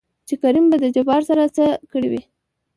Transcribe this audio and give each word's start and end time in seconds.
چې 0.27 0.35
کريم 0.41 0.65
به 0.71 0.77
د 0.83 0.85
جبار 0.95 1.21
سره 1.29 1.43
څه 1.55 1.65
کړې 1.91 2.07
وي؟ 2.11 2.21